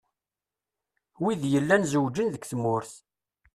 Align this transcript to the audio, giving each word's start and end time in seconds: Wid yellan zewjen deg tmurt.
Wid 1.21 1.41
yellan 1.51 1.83
zewjen 1.91 2.31
deg 2.33 2.43
tmurt. 2.45 2.91